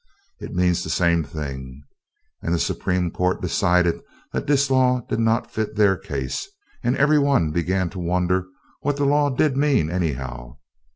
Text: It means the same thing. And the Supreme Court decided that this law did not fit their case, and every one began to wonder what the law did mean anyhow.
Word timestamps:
It 0.39 0.55
means 0.55 0.83
the 0.83 0.89
same 0.89 1.23
thing. 1.23 1.83
And 2.41 2.55
the 2.55 2.59
Supreme 2.59 3.11
Court 3.11 3.39
decided 3.39 4.01
that 4.33 4.47
this 4.47 4.71
law 4.71 5.01
did 5.07 5.19
not 5.19 5.51
fit 5.51 5.75
their 5.75 5.95
case, 5.95 6.49
and 6.81 6.97
every 6.97 7.19
one 7.19 7.51
began 7.51 7.87
to 7.91 7.99
wonder 7.99 8.47
what 8.79 8.97
the 8.97 9.05
law 9.05 9.29
did 9.29 9.55
mean 9.55 9.91
anyhow. 9.91 10.57